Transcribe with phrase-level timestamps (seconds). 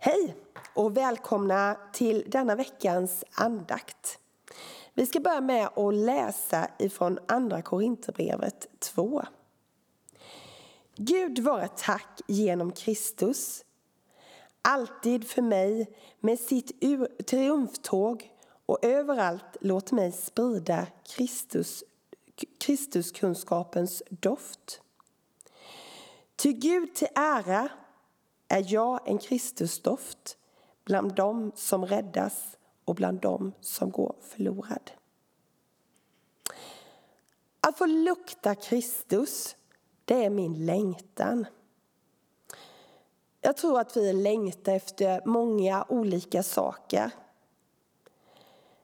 [0.00, 0.36] Hej
[0.74, 4.18] och välkomna till denna veckans andakt.
[4.94, 9.22] Vi ska börja med att läsa ifrån Andra Korinthierbrevet 2.
[10.96, 13.64] Gud vare tack genom Kristus,
[14.62, 16.80] alltid för mig med sitt
[17.26, 18.30] triumftåg
[18.66, 20.86] och överallt låt mig sprida
[21.16, 21.84] Kristus,
[22.60, 24.80] Kristuskunskapens doft.
[26.36, 27.68] Ty Gud till ära
[28.48, 30.36] är jag en Kristusdoft
[30.84, 34.90] bland dem som räddas och bland dem som går förlorad.
[37.60, 39.56] Att få lukta Kristus,
[40.04, 41.46] det är min längtan.
[43.40, 47.10] Jag tror att vi längtar efter många olika saker.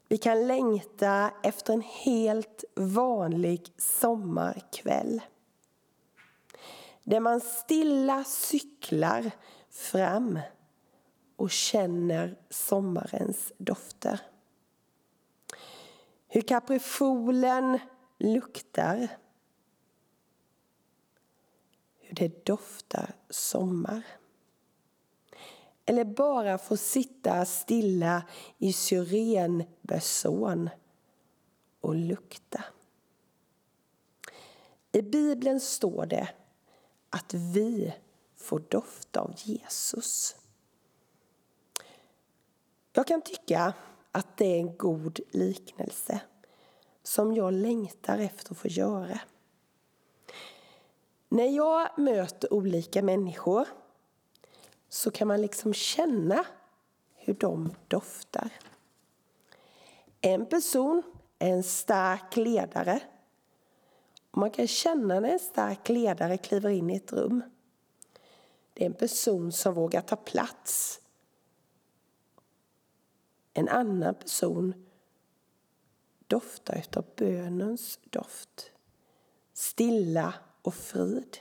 [0.09, 5.21] Vi kan längta efter en helt vanlig sommarkväll
[7.05, 9.31] där man stilla cyklar
[9.71, 10.39] fram
[11.37, 14.21] och känner sommarens dofter.
[16.29, 17.79] Hur kaprifolen
[18.19, 19.09] luktar.
[21.99, 24.03] Hur det doftar sommar.
[25.87, 28.23] Eller bara få sitta stilla
[28.59, 30.71] i syrenbösson
[31.81, 32.65] och lukta.
[34.93, 36.29] I Bibeln står det
[37.15, 37.95] att vi
[38.37, 40.37] får dofta av Jesus.
[42.93, 43.73] Jag kan tycka
[44.13, 46.21] att det är en god liknelse
[47.03, 49.21] som jag längtar efter att få göra.
[51.29, 53.69] När jag möter olika människor
[54.89, 56.47] så kan man liksom känna
[57.15, 58.51] hur de doftar.
[60.21, 61.03] En person
[61.39, 63.01] är en stark ledare.
[64.37, 67.43] Man kan känna när en stark ledare kliver in i ett rum.
[68.73, 71.01] Det är en person som vågar ta plats.
[73.53, 74.87] En annan person
[76.27, 78.71] doftar av bönens doft.
[79.53, 81.39] Stilla och frid.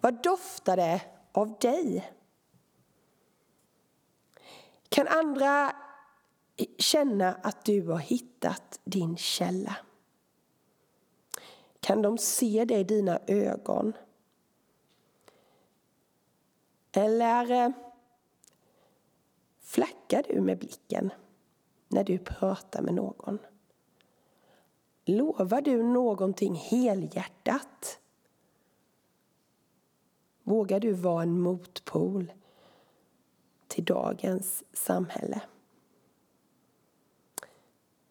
[0.00, 1.00] Vad doftar det
[1.32, 2.12] av dig?
[4.88, 5.76] Kan andra
[6.78, 9.76] känna att du har hittat din källa?
[11.92, 13.92] Kan de se det i dina ögon?
[16.92, 17.70] Eller eh,
[19.60, 21.10] flackar du med blicken
[21.88, 23.38] när du pratar med någon?
[25.04, 28.00] Lovar du någonting helhjärtat?
[30.42, 32.32] Vågar du vara en motpol
[33.68, 35.40] till dagens samhälle?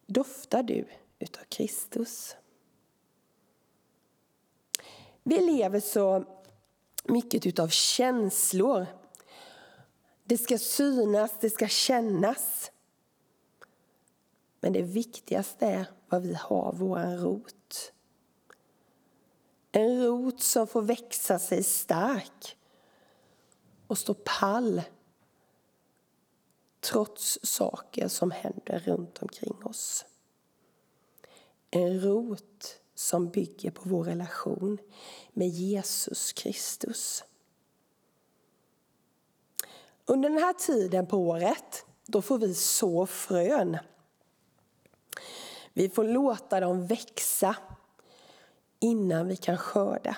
[0.05, 0.85] Doftar du
[1.19, 2.35] utav Kristus?
[5.23, 6.25] Vi lever så
[7.03, 8.85] mycket utav känslor.
[10.23, 12.71] Det ska synas, det ska kännas.
[14.59, 17.93] Men det viktigaste är var vi har, vår rot.
[19.71, 22.57] En rot som får växa sig stark
[23.87, 24.81] och stå pall
[26.79, 30.05] trots saker som händer runt omkring oss.
[31.71, 34.77] En rot som bygger på vår relation
[35.33, 37.23] med Jesus Kristus.
[40.05, 43.77] Under den här tiden på året då får vi så frön.
[45.73, 47.55] Vi får låta dem växa
[48.79, 50.17] innan vi kan skörda.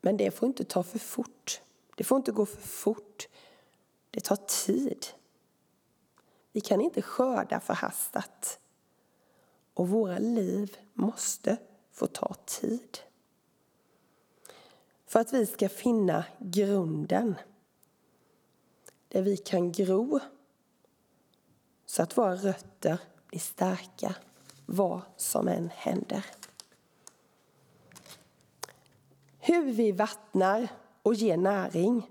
[0.00, 1.60] Men det får inte ta för fort.
[1.96, 3.28] Det får inte gå för fort.
[4.10, 5.06] Det tar tid.
[6.52, 8.60] Vi kan inte skörda förhastat.
[9.76, 11.56] Och våra liv måste
[11.92, 12.98] få ta tid.
[15.06, 17.34] För att vi ska finna grunden
[19.08, 20.20] där vi kan gro
[21.86, 24.14] så att våra rötter blir starka
[24.66, 26.26] vad som än händer.
[29.38, 30.68] Hur vi vattnar
[31.02, 32.10] och ger näring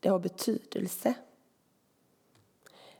[0.00, 1.14] det har betydelse.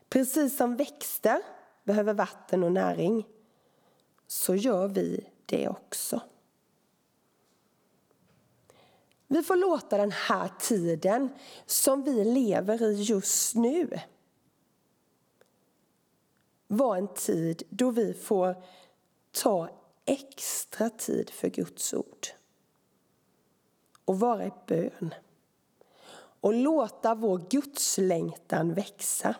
[0.09, 1.41] Precis som växter
[1.83, 3.27] behöver vatten och näring
[4.27, 6.21] så gör vi det också.
[9.27, 11.29] Vi får låta den här tiden
[11.65, 13.99] som vi lever i just nu
[16.67, 18.63] vara en tid då vi får
[19.31, 19.69] ta
[20.05, 22.27] extra tid för Guds ord
[24.05, 25.13] och vara i bön
[26.41, 29.35] och låta vår gudslängtan växa.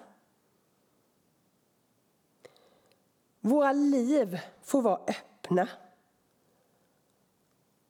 [3.46, 5.70] Våra liv får vara öppna.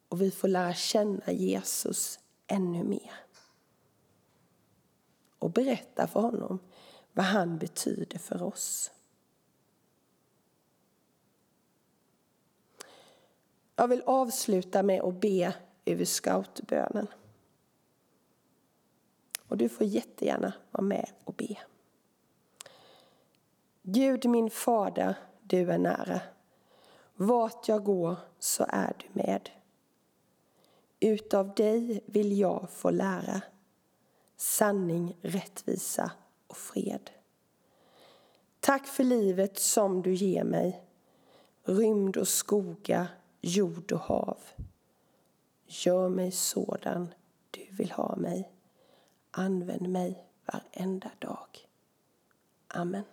[0.09, 3.11] Och vi får lära känna Jesus ännu mer.
[5.39, 6.59] Och berätta för honom
[7.11, 8.91] vad han betyder för oss.
[13.75, 15.53] Jag vill avsluta med att be
[15.85, 17.07] över scoutbönen.
[19.47, 21.57] Och du får jättegärna vara med och be.
[23.81, 25.17] Gud min fader,
[25.53, 26.21] du är nära.
[27.15, 29.49] Vart jag går så är du med.
[30.99, 33.41] Utav dig vill jag få lära
[34.37, 36.11] sanning, rättvisa
[36.47, 37.09] och fred.
[38.59, 40.83] Tack för livet som du ger mig,
[41.63, 43.07] rymd och skogar,
[43.41, 44.37] jord och hav.
[45.65, 47.13] Gör mig sådan
[47.51, 48.51] du vill ha mig.
[49.31, 51.67] Använd mig varenda dag.
[52.67, 53.03] Amen.